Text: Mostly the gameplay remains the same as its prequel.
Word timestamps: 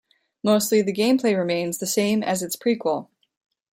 Mostly 0.43 0.81
the 0.81 0.91
gameplay 0.95 1.37
remains 1.37 1.77
the 1.77 1.85
same 1.85 2.23
as 2.23 2.41
its 2.41 2.55
prequel. 2.55 3.09